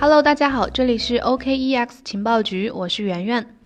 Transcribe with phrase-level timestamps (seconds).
[0.00, 3.56] Hello，大家好，这里是 OKEX 情报局，我是圆圆。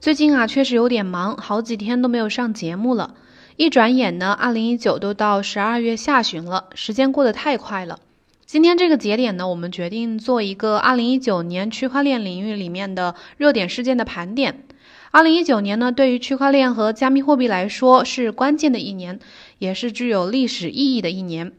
[0.00, 3.14] 最近啊，确实有点忙，好几天都没有上节目了。
[3.56, 8.00] 一转眼呢，二零一九都到十二月下旬了，时间过得太快了。
[8.46, 14.64] 今天这个节点呢，我们决定做一个二零一九年区块链领域里面的热点事件的盘点。
[15.12, 19.20] 二零一九年呢，对于区块链和加密货币来说是关键的一年，
[19.60, 21.52] 也是具有历史意义的一年。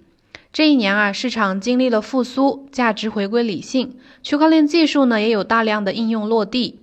[0.57, 6.79] 这一年啊，市场经历了复苏，价值回归理性，区块链技术呢也有大量的应用落地。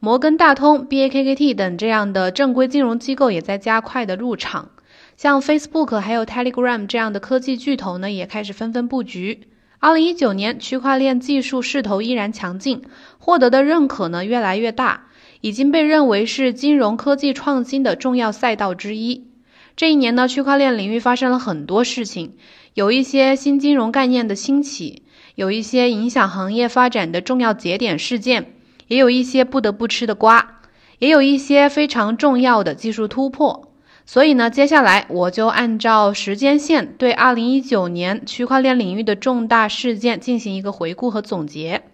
[0.00, 4.70] 摩根大通、BAKKT 等这样的正规金融机构也在加快的入场，
[5.16, 9.42] 像 Facebook 还有 Telegram 这样的科技巨头呢，也开始纷纷布局。
[9.78, 12.82] 二零一九年，区块链技术势头依然强劲，
[13.18, 15.04] 获得的认可呢越来越大，
[15.42, 19.28] 已经被认为是金融科技创新的重要赛道之一。
[19.74, 22.34] 这一年呢，区块链领域发生了很多事情，
[22.74, 25.02] 有一些新金融概念的兴起，
[25.34, 28.54] 有一些影响行业发展的重要节点事件。
[28.88, 30.60] 也有一些不得不吃的瓜，
[30.98, 33.72] 也有一些非常重要的技术突破。
[34.04, 41.84] 所以呢，接下来我就按照时间线对二零一九年区块链领域的重大事件进行一个回顾和总结。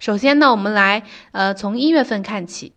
[0.00, 2.72] 首先呢，我们来呃从一月份看起。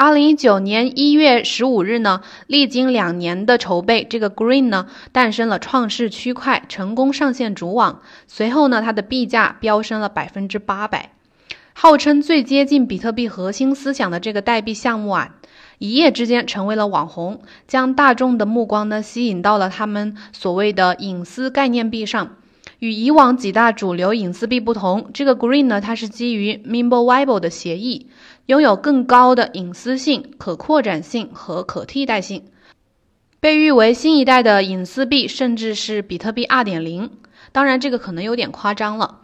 [0.00, 8.00] 二零一九年一月十五日呢，历经两年的筹备，这个 Green 呢诞生了创世区块，成功上线主网。
[8.28, 11.10] 随后呢，它的币价飙升了百分之八百。
[11.72, 15.34] 号称最接近比特币核心思想的这个代币项目啊，
[15.78, 22.36] 一夜之间成为了网红，将大众的目光呢吸引到了他们所谓的隐私概念币上。
[22.78, 28.06] 与以往几大主流隐私币不同，这个 Green 呢，它是基于 Mimblewible 的协议，
[28.48, 32.44] 拥有更高的隐私性、可扩展性和可替代性，
[33.40, 37.10] 被誉为新一代的隐私币，甚至是比特币2.0。
[37.52, 39.18] 当然，这个可能有点夸张了。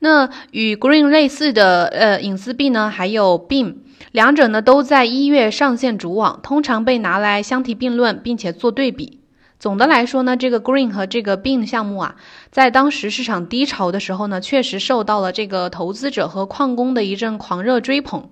[0.00, 3.76] 那与 Green 类似的呃隐私币呢，还有 Beam，
[4.12, 9.20] 两者呢都在一月上线主网，通常被拿来相提并论，并且做对比。
[9.58, 12.16] 总的来说呢，这个 Green 和这个 Beam 项目啊，
[12.50, 18.28] 在当时市场低潮的时候呢，确实受到了这个投资者和矿工的一阵狂热追捧，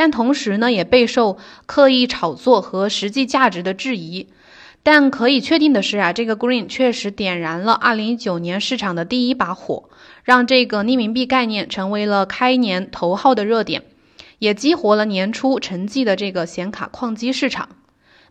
[0.00, 4.28] 但同时呢，也备受刻意炒作和实际价值的质疑。
[4.82, 9.90] 但可以确定的是啊，这个 Green 确实点燃了2019年市场的第一把火，
[10.24, 13.82] 让这个匿名币概念成为了开年头号的热点，
[14.38, 17.68] 也激活了年初沉寂的这个显卡矿机市场。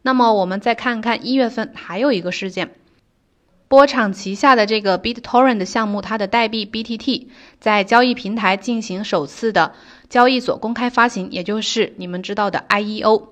[0.02, 2.72] 那么我们再看看一月份还有一个事件，
[3.70, 7.28] 波场旗下的这个 BitTorrent 项目，它的代币 BTT
[7.60, 9.74] 在交易平台进行首次的
[10.10, 13.28] 交易所公开发行，也就是你们知道的 IEO。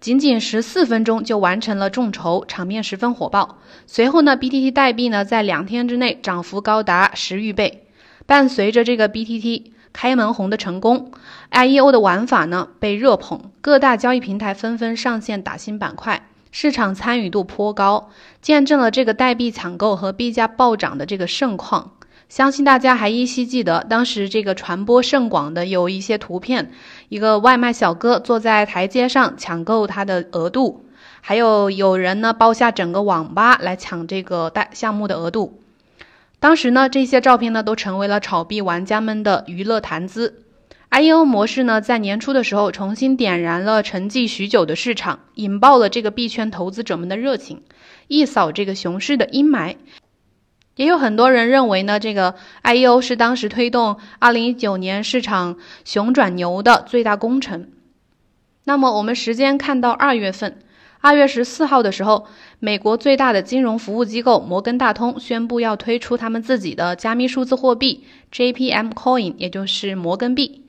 [0.00, 3.58] 仅仅十四分钟就完成了众筹，场面十分火爆。
[3.86, 7.86] 随后呢，BTT 代币呢在两天之内涨幅高达十余倍。
[8.24, 11.12] 伴随着这个 BTT 开门红的成功
[11.50, 18.10] ，IEO 的玩法呢被热捧，各大交易平台纷纷上线打新板块，市场参与度颇高，
[18.40, 21.94] 见证了这个代币抢购和币价暴涨的这个盛况。
[22.28, 26.70] 相信大家还依稀记得，当时这个传播甚广的有一些图片，
[27.08, 30.84] 一个外卖小哥坐在台阶上抢购他的额度，
[31.20, 35.60] 还有有人呢包下整个网吧来抢这个代项目的额度。
[36.38, 40.43] 当时呢，这些照片呢都成为了炒币玩家们的娱乐谈资。
[40.94, 47.62] IEO 模式呢，在年初的时候重新点燃了沉寂许久的市场，引爆了这个币圈投资者们的热情，
[48.06, 49.74] 一扫这个熊市的阴霾。
[50.76, 57.72] 也有很多人认为呢，这个 IEO 是当时推动2019年市场熊转牛的最大功臣。
[58.62, 60.60] 那么我们时间看到二月份，
[61.00, 62.28] 二月十四号的时候，
[62.60, 70.62] 美国最大的金融服务机构摩根大通宣布要推出他们自己的加密数字货币 JPM Coin，也就是摩根币，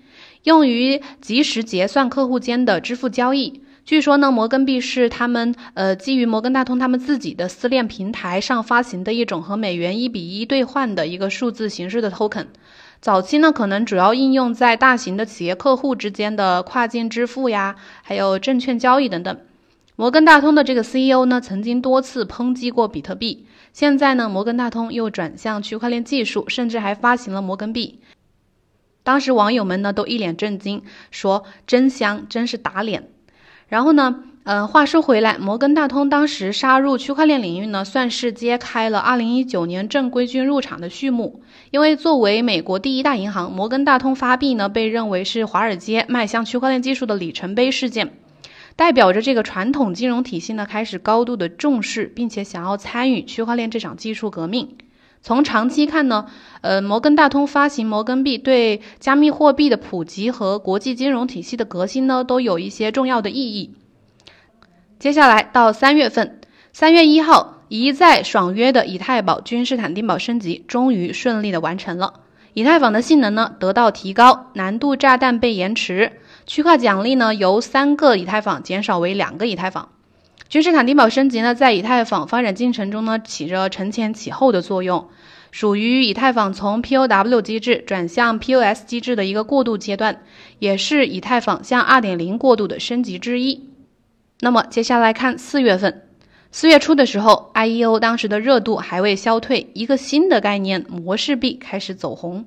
[0.45, 3.63] 用于及时结算客户间的支付交易。
[3.83, 12.45] 据说呢，摩根币是他们呃基于摩根大通他们自己的私链平台上发行的一种和美元一比一兑换的一个数字形式的 token。
[13.01, 19.35] 早期呢，可能主要应用在大型的企业客户之间的跨境支付呀，还有证券交易等等。
[19.95, 23.47] 摩根大通的这个 CEO 呢，曾经多次抨击过比特币。
[23.73, 27.99] 现在呢，摩根大通又转向区块链技术，甚至还发行了摩根币。
[29.05, 30.81] 当时网友们呢都一脸震惊，
[31.11, 33.07] 说真香，真是打脸。
[33.67, 41.43] 然后呢，呃，话说回来，摩根大通当时杀入区块链领域呢，算是揭开了2019年正规军入场的序幕。
[41.69, 48.17] 因为作为美国第一大银行，摩根大通发币呢，被认为是华尔街迈向区块链技术的里程碑事件，
[48.75, 54.77] 代表着这个传统金融体系呢开始高度的重视，并且想要参与区块链这场技术革命。
[55.25, 56.27] 从长期看呢，
[56.61, 63.73] 呃，摩根大通发行摩根币对加密货币的普及和国际金融体系的革新呢，都有一些重要的意义。
[64.99, 66.39] 接下来到三月份，
[66.73, 72.19] 三月一号，一再爽约的以太坊君士坦丁堡升级终于顺利的完成了。
[72.53, 76.11] 以太坊的性能呢得到提高，难度炸弹被延迟，
[76.45, 79.89] 区块奖励呢由三个以太坊减少为两个以太坊。
[80.47, 85.09] 君士坦丁堡升级呢，在以太坊发展进程中呢，起着承前启后的作用，
[85.51, 90.21] 属于以太坊从 POW 机制转向 POS 机制的一个过渡阶段，
[90.59, 93.69] 也是以太坊向2.0过渡的升级之一。
[94.39, 96.03] 那么接下来看四月份，
[96.51, 102.45] 四月初的时候，IEO 当时的热度还未消退，一个新的概念模式币开始走红。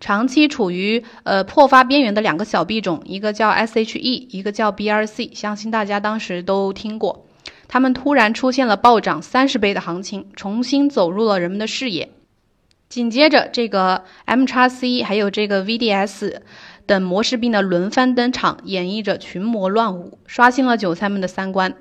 [0.00, 7.23] 长期处于呃破发边缘的两个小币种，一个叫 SHE，一个叫 BRC，相信大家当时都听过。
[7.68, 12.10] 他们突然出现了暴涨三十倍的行情，重新走入了人们的视野。
[12.88, 16.40] 紧接着，这个 M 叉 C 还有这个 VDS
[16.86, 21.74] 等模式币呢轮番登场，演绎着群魔乱舞，刷新了韭菜们的三观。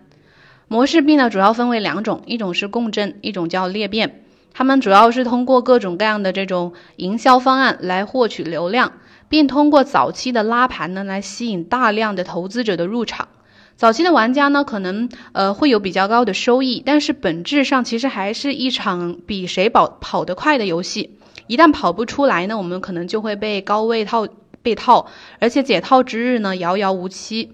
[0.68, 4.24] 模式币呢主要分为两种，一种是共振，一种叫裂变。
[4.53, 8.94] 他们主要是通过各种各样的这种营销方案来获取流量，
[9.27, 13.27] 并通过早期的拉盘呢来吸引大量的投资者的入场。
[13.75, 21.17] 早期的玩家呢，可能呃会有比较高的收益，但是本质上其实还是一场比谁跑跑得快的游戏。
[21.47, 24.27] 一旦跑不出来呢，我们可能就会被高位套
[24.61, 25.07] 被套，
[25.39, 27.51] 而且解套之日呢遥遥无期。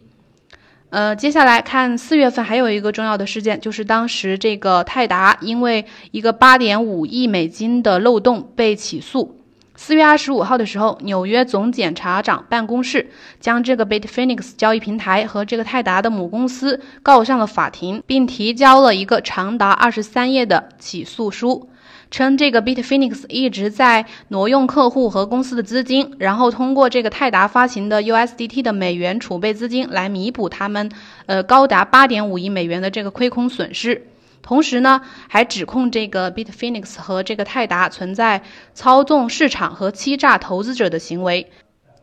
[0.91, 9.38] 呃，接下来看四月份还有一个重要的事件，就是当时这个泰达因为一个八点五亿美金的漏洞被起诉。
[9.81, 13.09] 四月二十五号的时候，纽约总检察长办公室
[13.39, 21.69] 将这个 Bitfinex 交易平台和这个泰达的母公司告上了法庭，并提交了一个长达二十三页的起诉书，
[22.11, 30.91] 称这个 Bitfinex 一直在挪用客户和公司的资金，然后通过这个泰达发行的 USDT 的美元储备资金来弥补他们
[31.25, 34.07] 呃高达八点五亿美元的这个亏空损失。
[34.41, 38.43] 同时呢，还指控这个 Bitfinex 和这个泰达存在
[38.73, 41.51] 操纵市场和欺诈投资者的行为。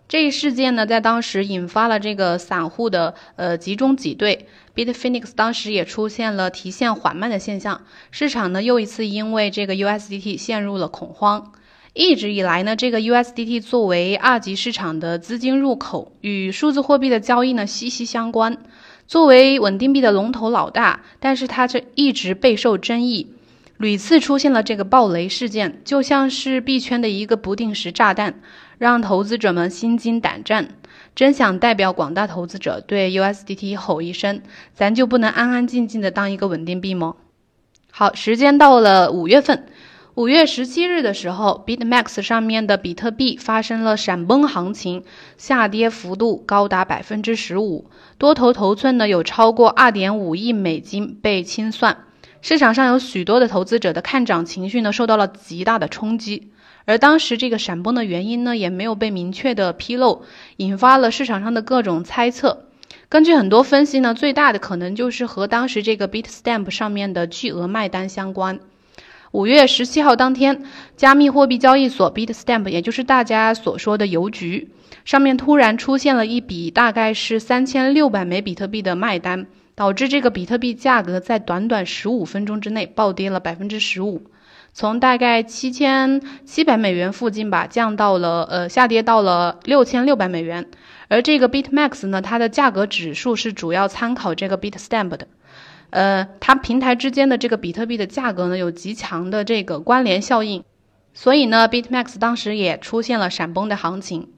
[0.08, 4.46] 这一事件呢，在当时引发了这个散户的呃集中挤兑
[4.76, 7.80] ，Bitfinex 当时也出现了提现缓慢的现象，
[8.12, 11.52] 市场呢又一次因为这个 USDT 陷入了恐慌。
[11.92, 18.58] 一直以来呢，这个 USDT 作为二级市场的资金入口，与数字货币的交易呢息息相关。
[19.06, 23.28] 作为稳定币的龙头老大，但是它这一直备受争议，
[23.76, 28.40] 屡次出现了这个暴雷事件，就像是币圈的一个不定时炸弹，
[28.78, 30.68] 让投资者们心惊胆战。
[31.14, 34.42] 真想代表广大投资者对 USDT 吼一声：
[34.74, 37.14] 咱就不能安安静静的当一个稳定币吗？
[37.90, 39.66] 好，时间到了五月份。
[40.16, 45.04] 五月十七日的时候，BitMax 上面的比特币发生了闪崩行情，
[45.36, 51.98] 下跌幅度高达百分之十五，多头头寸呢有超过二点五亿美金被清算，
[52.40, 56.50] 市场上有许多的投资者的看涨情绪呢受到了极大的冲击，
[56.86, 60.22] 而当时这个闪崩的原因呢也没有被明确的披露，
[60.56, 62.64] 引发了市场上的各种猜测。
[63.10, 68.60] 根据很多分析呢，最大的可能就是和当时这个 Bitstamp 上面的巨额卖单相关。
[69.36, 70.62] 五月十七号当天，
[70.96, 74.70] 加密货币交易所 Bitstamp，也就是大家所说的邮局，
[75.04, 84.22] 上面突然出现了一笔大概是三千六百枚比特币的卖单，导致这个比特币价格在短短十五分钟之内暴跌了百分之十五，
[84.72, 90.66] 从大概七千七百美元附近吧，降到了呃下跌到了六千六百美元。
[91.08, 95.28] 而这个 Bitmax 呢，它的价格指数是主要参考这个 Bitstamp 的。
[95.96, 100.62] 呃，它平台之间的这个比特币的价格呢，有极强的这个关联效应，
[101.14, 104.28] 所以呢，BitMax 当时也出现了闪崩的行情。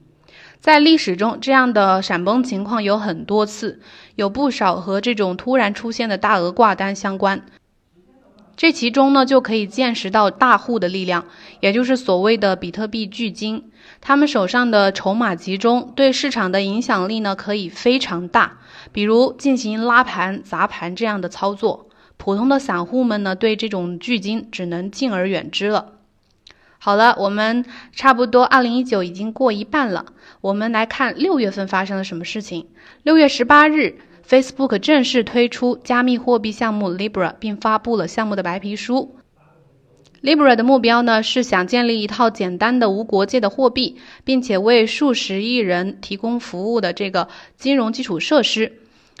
[0.61, 3.81] 在历史中，这样的闪崩情况有很多次，
[4.15, 7.45] 有不少和这种突然出现的大额挂单相关。
[8.55, 11.25] 这其中呢，就可以见识到大户的力量，
[11.59, 13.65] 也就是所谓的比特币巨鲸，
[14.01, 18.59] 他们手上的筹码集中，对市场的影响力呢，可以非常大。
[18.91, 25.93] 比如进行拉盘、砸盘这样的操作，普通的散户们呢，对这种巨鲸只能敬而远之了。
[26.79, 30.05] 好了，我们差不多二零一九已经过一半了，
[30.39, 32.67] 我们来看六月份发生了什么事情。
[33.03, 39.18] 六月十八日，Facebook 正式推出加密货币项目 Libra，并发布了项目的白皮书。
[40.21, 43.95] Libra 的目标呢，是想建立一套简单的无国界的货币，
[44.25, 48.73] 并且为数十亿人提供服务的这个金融基础设施。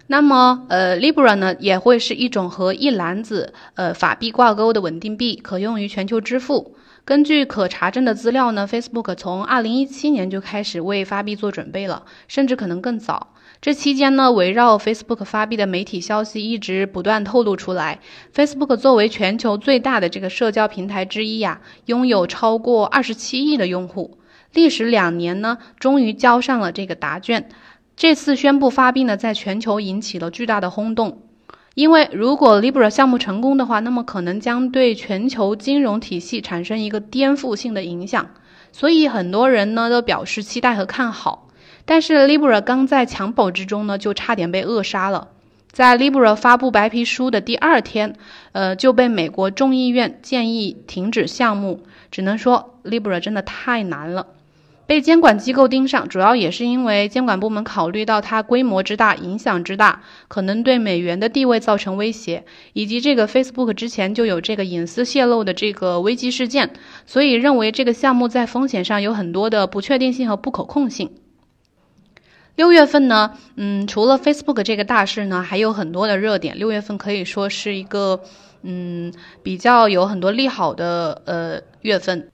[0.07, 6.75] 那么，呃，Libra 呢，也会是一种和一篮子呃法币挂钩的稳定币，可用于全球支付。
[7.09, 13.33] 根据可查证的资料呢，Facebook 从2017年就开始为发币做准备了，甚至可能更早。
[13.59, 17.99] 这期间呢，围绕 Facebook 发币的媒体消息一直不断透露出来。
[18.31, 24.19] Facebook 作为全球最大的这个社交平台之一呀，拥有超过二十七亿的用户，
[24.53, 27.49] 历时两年呢，终于交上了这个答卷。
[27.95, 31.23] 这次宣布发币呢，在全球引起了巨大的轰动。
[31.79, 38.31] 因为如果 Libra 项目成功的话，那么可能将对全球金融体系产生一个颠覆性的影响，
[38.73, 41.47] 所以很多人呢都表示期待和看好。
[41.85, 45.29] 但是 Libra 刚在襁褓之中呢，就差点被扼杀了。
[45.71, 48.13] 在 Libra 发布白皮书的第二天，
[48.51, 51.83] 呃，就被美国众议院建议停止项目。
[52.11, 54.27] 只能说 Libra 真的太难了。
[54.89, 62.43] 被监管机构盯上，主要也是因为监管部门考虑到它规模之大、影响之大，可能对美元的地位造成威胁，
[62.73, 66.71] 以及这个 Facebook 之前就有这个隐私泄露的这个危机事件，
[67.05, 71.11] 所以认为这个项目在风险上有很多的不确定性和不可控性。
[72.55, 76.57] 六月份呢，嗯，除了 Facebook 这个大事呢，还有很多的热点。
[76.57, 78.21] 六月份可以说是一个，
[78.63, 82.31] 嗯，比较有很多利好的呃月份。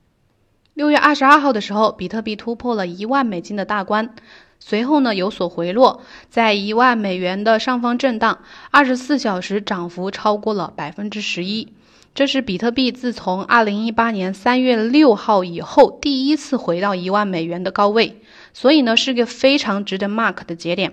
[0.75, 4.13] 六月二十二号的时候，比特币突破了一万美金的大关，
[4.59, 8.39] 随后呢有所回落，在一万美元的上方震荡，
[8.71, 11.71] 二十四小时涨幅超过了百分之十一。
[12.13, 18.19] 这是比特币自从二零一八年三月六号以后第一次回到一万美元的高位，
[18.51, 20.91] 所以呢是个非常值得 mark 的节点。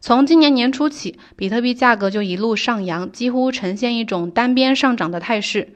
[0.00, 5.74] 从今年年初起，比特币价格就一路上扬，几乎呈现一种单边上涨的态势，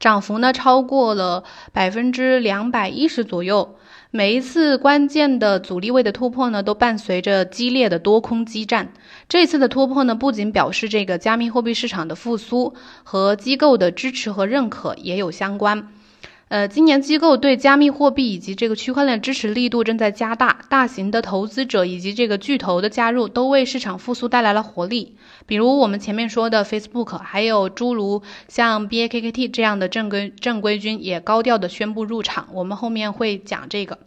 [0.00, 3.76] 涨幅呢超过了百分之两百一十左右。
[4.10, 8.92] 每一次关键的阻力位的突破呢，都伴随着激烈的多空激战。
[9.28, 15.88] 这次的突破呢，不仅表示这个加密货币市场的复苏和机构的支持和认可也有相关。
[16.48, 25.14] 呃，今年机构对加密货币以及这个区块链支持力度正在加大，大型的投资者以及这个巨头的加入都为市场复苏带来了活力。
[25.46, 32.48] 比如我们前面说的 Facebook，还有诸如像 BAKKT 这样的正规正规军也高调的宣布入场。
[32.54, 33.98] 我们后面会讲这个。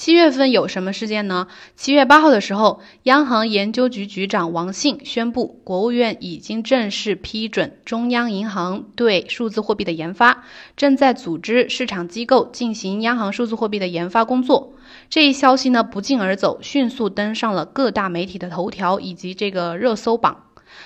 [0.00, 1.46] 七月份有什么事件呢？
[1.76, 14.72] 七月八号的时候，央行研究局局长王信宣布，国务院已经正式批准中央银行对数字货币的研发，正在组织市场机构进行央行数字货币的研发工作。
[15.10, 20.44] 这一消息呢不胫而走，迅速登上了各大媒体的头条以及这个热搜榜，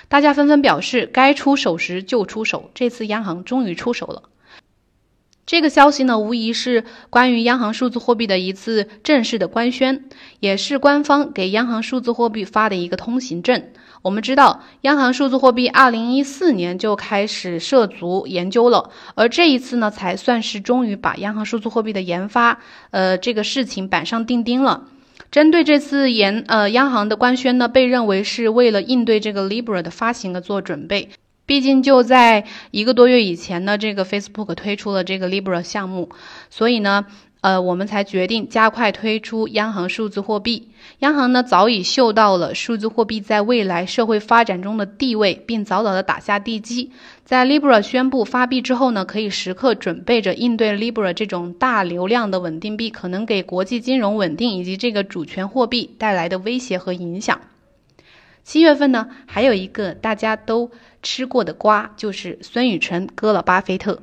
[0.09, 4.23] 大家纷纷表示，该出手时就出手，这次央行终于出手了。
[5.45, 10.05] 这个消息呢，无疑是关于央行数字货币的一次正式的官宣，
[10.39, 13.69] 也是官方给央行数字货币发的一个通行证。
[14.01, 22.59] 我们知道，央行数字货币二零一四年就开始涉足研究了，而这一次呢，才算是终于把央行数字货币的研发，
[22.89, 24.85] 呃，这个事情板上钉钉了。
[25.29, 31.09] 针对这次研，呃，央行的官宣呢，被认为是为了应对这个 Libra 的发行而做准备。
[31.45, 36.09] 毕竟就在一个多月以前呢，这个 Facebook 推出了这个 Libra 项目，
[36.49, 37.05] 所以呢，
[37.41, 40.69] 呃，我们才决定加快推出央行数字货币。
[40.99, 46.91] 央行呢早已嗅到了数字货币在未来社会发展中的地位，并早早的打下地基。
[47.23, 57.41] 在 Libra 宣布发币之后呢，可以时刻准备着应对 Libra 这种大流量的稳定币可能给国际金融稳定以及这个主权货币带来的威胁和影响。
[58.43, 60.69] 七月份呢，还有一个大家都
[61.05, 64.01] 吃过的瓜，就是孙宇晨割了巴菲特。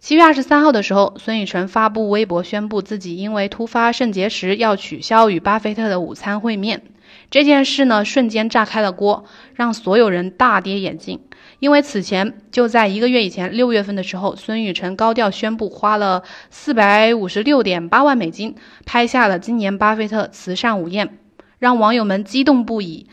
[0.00, 6.82] 七月二十三号的时候，孙宇晨发布微博宣布自己因为突发肾结石要取消与巴菲特的午餐会面。
[7.30, 11.20] 这件事呢，瞬间炸开了锅，让所有人大跌眼镜。
[11.60, 21.18] 因为此前就在一个月以前，六月份的时候，孙宇晨高调宣布花了四百五十六点八万美金拍下了今年巴菲特慈善午宴，
[21.60, 23.06] 让网友们激动不已。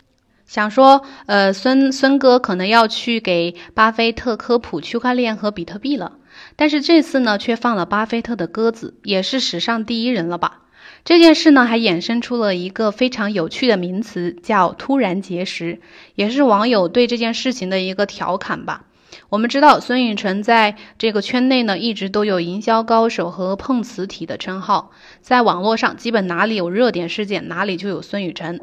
[0.50, 6.14] 想说，呃，孙孙哥可能要去给巴菲特科普区块链和比特币了，
[6.56, 10.62] 但是这次呢，却放了巴菲特的鸽子，也是史上第一人了吧？
[11.04, 15.78] 这件事呢，还衍生出了一个非常有趣的名词，叫“突然结识”，
[16.16, 18.86] 也是网友对这件事情的一个调侃吧。
[19.28, 24.90] 我们知道，孙宇晨在这个圈内呢，一直都有营销高手和碰瓷体的称号，
[25.20, 28.60] 在网络上，基本哪里有热点事件，哪里就有孙宇晨。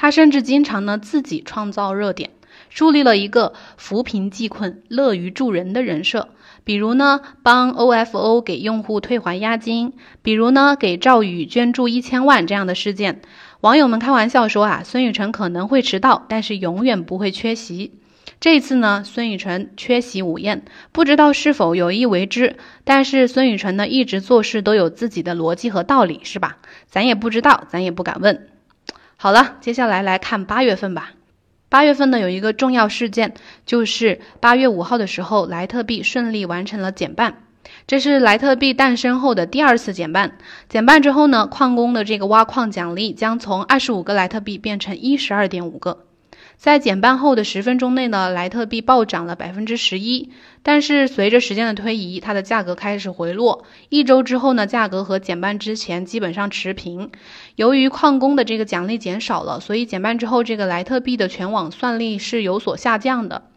[0.00, 2.30] 他甚至经常呢自己创造热点，
[2.70, 6.28] 树立了一个扶贫济困、乐于助人的人设。
[6.62, 9.90] 比如呢，帮 OFO 给用户退还押金；
[10.22, 13.22] 比如呢，给赵宇捐助一千万这样的事件。
[13.60, 17.94] 网友们开玩笑说啊，孙宇晨可能会迟到，但是永远不会缺席。
[18.38, 22.54] 这次呢，孙宇晨缺席午宴，不知道是否有意为之。
[22.84, 26.58] 但是孙宇晨呢，一直做事都有自己的逻辑和道理，是吧？
[26.86, 28.46] 咱也不知道，咱也不敢问。
[29.20, 31.10] 好了，接下来来看八月份吧。
[31.68, 33.34] 八月份呢，有一个重要事件，
[33.66, 37.42] 就是八月五号的时候，莱特币顺利完成了减半。
[37.88, 40.38] 这是莱特币诞生后的第二次减半。
[40.68, 46.04] 减半之后呢，矿工的这个挖矿奖励将从二十五个莱特币变成一十二点五个。
[46.58, 50.32] 在减半后的十分钟内呢，莱特币暴涨了百分之十一。
[50.64, 53.64] 但是随着时间的推移，它的价格开始回落。
[53.88, 57.12] 一周之后呢，价格和减半之前基本上持平。
[57.54, 63.47] 由于矿工的这个奖励减少了，所以减半之后这个莱特币的全网算力是有所下降的。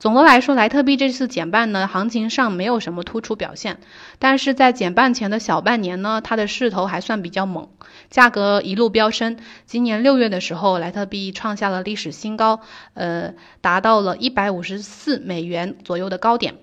[0.00, 3.80] 总的来说，莱特币这次减半呢，行情上没有什么突出表现，
[4.18, 7.68] 但是在减半前的小半年呢，它的势头还算比较猛，
[8.08, 9.36] 价格一路飙升。
[9.66, 12.60] 今年六月的时候，莱特币创下了历史新高，
[12.94, 16.54] 呃，达到了一百五十四美元左右的高点。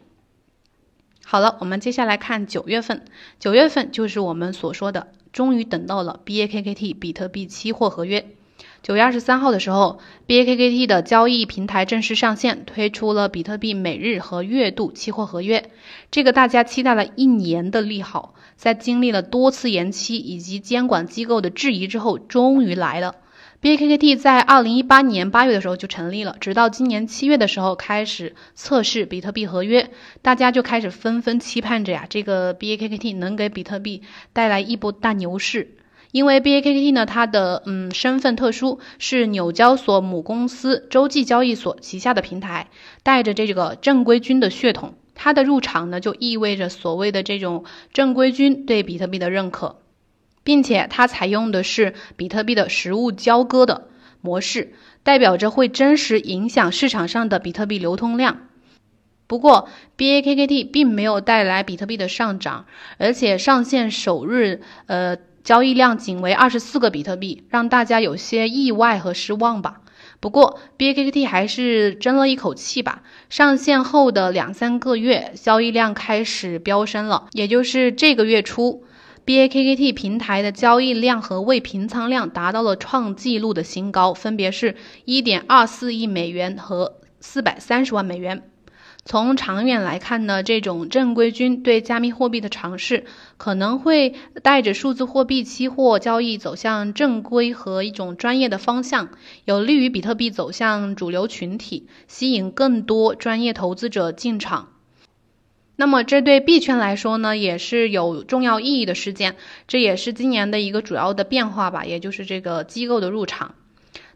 [1.24, 3.06] 好了，我们接下来看九月份，
[3.39, 8.25] 九月份就是我们所说的，终于等到了 BAKKT 比特币期货合约。
[8.84, 15.72] 九月二十三号的时候，BAKKT 的交易平台正式上线，推出了比特币每日和月度期货合约。
[16.10, 23.15] 这个大家期待了一年的利好，在经历了多次延期以及监管机构的质疑之后，终于来了。
[23.60, 29.89] BAKKT 在二零一八年八月的时候就成立了，直到今年七月的时候开始测试比特币合约，
[30.22, 35.76] 大家就开始纷纷期盼着呀，这个 BAKKT 能给比特币带来一波大牛市。
[36.12, 42.70] 因为 BAKKT 呢，它的嗯身份特殊，是纽交所母公司洲际交易所旗下的平台，
[43.04, 49.80] 带着这个正规军的血统，它的入场呢就意味着所谓的这种正规军对比特币的认可，
[50.44, 53.90] 并且它采用的是比特币的实物交割的
[54.22, 54.74] 模式，
[55.04, 58.48] 代表着会真实影响市场上的比特币流通量。
[59.28, 62.66] 不过 BAKKT 并没有带来比特币的上涨，
[62.98, 65.18] 而且上线首日，呃。
[65.48, 69.80] 交易量仅为二十四个比特币，让大家有些意外和失望吧。
[70.19, 73.02] 不过 BAKKT 还是争了一口气吧。
[73.30, 77.30] 上线后的两三个月，交易量开始飙升了。
[77.32, 78.84] 也就是这个月初
[79.26, 88.50] ，BAKKT 平台的交易量和未平仓量达到了创纪录的新高，分别是一点二四亿美元和四百三十万美元。
[89.08, 93.06] 从长远来看呢，这种正规军对加密货币的尝试，
[93.38, 99.08] 可能会带着数字货币期货交易走向正规和一种专业的方向，
[99.46, 104.74] 有利于比特币走向主流群体，吸引更多专业投资者进场。
[105.78, 109.38] 那么，这对币圈来说呢，也是有重要意义的事件，
[109.70, 113.56] 这也是今年的一个主要的变化吧，也就是这个机构的入场。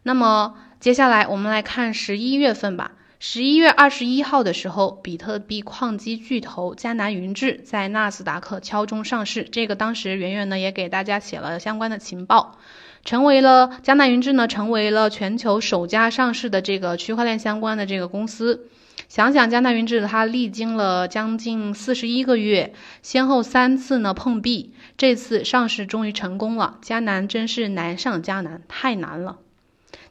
[0.03, 2.91] 那么，接下来我们来看十一月份吧。
[3.23, 9.43] 十一月二十一号的时候，比特币矿机巨头迦南云智在纳斯达克敲钟上市。
[9.43, 12.57] 这个当时圆圆呢也给大家写了相关的情报，
[13.05, 18.67] 成为了迦南云智呢成为了全球首家上市的这个区块链相关的这个公司。
[19.07, 26.79] 想想迦南云智，它历经了将近四十一个月，先后三次呢碰壁，这次上市终于成功了。
[26.81, 29.37] 迦南真是难上加难，太难了。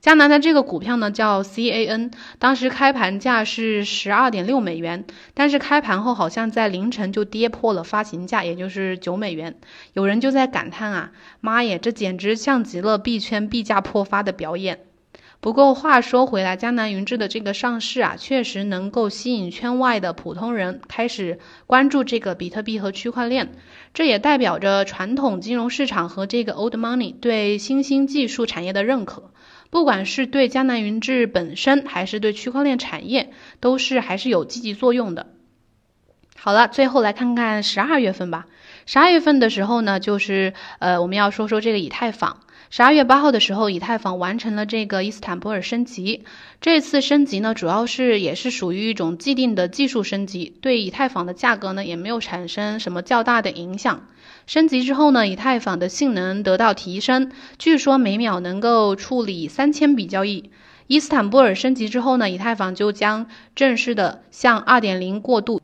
[0.03, 9.57] 迦南的这个股票呢叫 CAN，当时开盘价是十二点六美元，但是开盘后好像在凌晨就跌破了发行价，也就是九美元。
[9.93, 14.81] 有人就在感叹啊，妈耶，这简直像极了币圈币价破发的表演。
[15.43, 23.53] 不过话说回来，江南云智的这个上市啊，确实能够吸引圈外的普通人开始关注这个比特币和区块链，
[23.93, 29.31] 这也代表着传统金融市场和这个 old money 对新兴技术产业的认可。
[29.70, 35.28] 不管是对江南云智本身，还是对区块链产业，都是还是有积极作用的。
[36.37, 38.46] 好了，最后来看看十二月份吧。
[38.87, 42.40] 十二月份的时候呢，就是呃，我们要说说这个以太坊。
[42.70, 46.24] 十二月八号的时候，以太坊完成了这个伊斯坦布尔升级。
[46.61, 54.06] 这次升级呢，主要是也是属于一种既定的技术升级，对以太坊的价格呢，也没有产生什么较大的影响。
[54.51, 60.51] 升级之后呢，以太坊的性能得到提升，据说每秒能够处理三千笔交易。
[60.89, 65.61] 伊斯坦布尔升级之后呢，以太坊就将正式的向二点零过渡，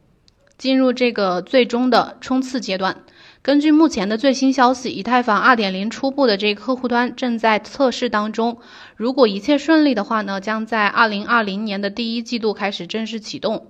[0.56, 2.98] 进入这个最终的冲刺阶段。
[3.42, 8.58] 根据目前的最新消息，以太坊2.0初步的这个客户端正在测试当中。
[8.94, 13.66] 如果一切顺利的话呢，将在2020年的第一季度开始正式启动。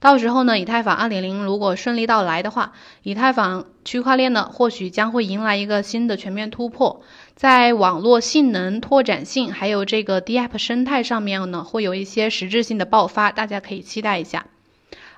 [0.00, 7.02] 到时候呢，以太坊二点零如果顺利到来的话，以太坊区块链呢或许将会迎来一个新的全面突破，
[7.34, 14.46] 在网络性能、拓展性还有这个 DApp 生态上面呢，会有一些实质性的爆发，大家可以期待一下。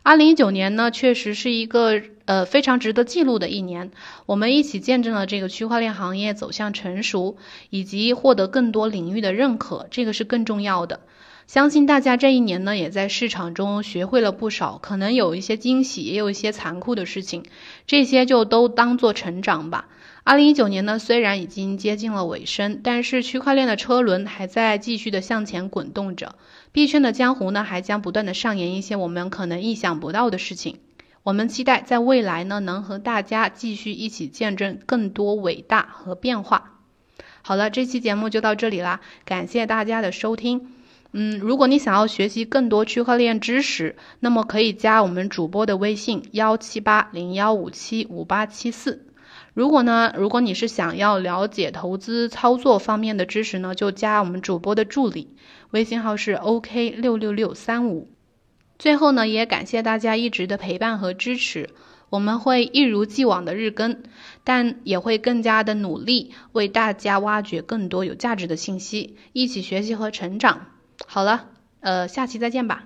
[0.03, 3.91] 二零一九年呢，确实是一个呃非常值得记录的一年。
[4.25, 7.37] 我们一起见证了这个区块链行业走向成熟，
[7.69, 11.01] 以及获得更多领域的认可，这个是更重要的。
[11.51, 17.45] 相信大家这一年呢，也在市场中学会了不少，可能有一些惊喜，也有一些残酷的事情，
[17.89, 19.89] 这些就都当做成长吧。
[20.23, 26.37] 二零一九年呢，虽然已经接近了尾声，但是区块链的车轮还在继续的向前滚动着。
[26.71, 30.79] 币圈的江湖呢，还将不断的上演一些我们可能意想不到的事情。
[31.25, 36.79] 我们期待在未来呢，能和大家继续一起见证更多伟大和变化。
[37.43, 40.80] 好了，这期节目就到这里啦，感谢大家的收听。
[41.13, 49.07] 嗯，如果你想要学习更多区块链知识，那么可以加我们主播的微信幺七八零幺五七五八七四。
[49.53, 55.35] 如果呢，如果你是想要了解投资操作方面的知识呢，就加我们主播的助理，
[55.73, 58.09] 微信号是 OK 六六六三五。
[58.79, 61.71] 最后呢，也感谢大家一直的陪伴和支持，
[62.09, 63.99] 我们会一如既往的日更，
[64.45, 70.69] 但也会更加的努力为大家挖掘更多有价值的信息，一起学习和成长。
[71.07, 71.47] 好了，
[71.81, 72.85] 呃，下期再见吧。